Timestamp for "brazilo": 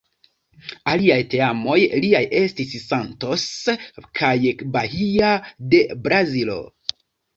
6.09-6.61